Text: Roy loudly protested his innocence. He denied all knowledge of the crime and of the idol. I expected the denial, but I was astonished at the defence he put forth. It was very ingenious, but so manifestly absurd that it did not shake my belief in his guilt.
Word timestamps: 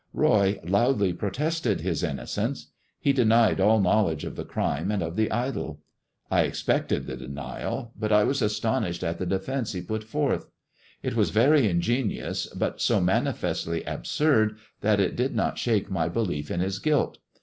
Roy 0.15 0.59
loudly 0.63 1.13
protested 1.13 1.81
his 1.81 2.01
innocence. 2.01 2.71
He 2.99 3.13
denied 3.13 3.61
all 3.61 3.79
knowledge 3.79 4.23
of 4.23 4.35
the 4.35 4.43
crime 4.43 4.89
and 4.89 5.03
of 5.03 5.15
the 5.15 5.31
idol. 5.31 5.81
I 6.31 6.41
expected 6.41 7.05
the 7.05 7.15
denial, 7.15 7.91
but 7.95 8.11
I 8.11 8.23
was 8.23 8.41
astonished 8.41 9.03
at 9.03 9.19
the 9.19 9.27
defence 9.27 9.73
he 9.73 9.81
put 9.83 10.03
forth. 10.03 10.49
It 11.03 11.15
was 11.15 11.29
very 11.29 11.69
ingenious, 11.69 12.47
but 12.47 12.81
so 12.81 12.99
manifestly 12.99 13.83
absurd 13.83 14.57
that 14.79 14.99
it 14.99 15.15
did 15.15 15.35
not 15.35 15.59
shake 15.59 15.91
my 15.91 16.09
belief 16.09 16.49
in 16.49 16.61
his 16.61 16.79
guilt. 16.79 17.19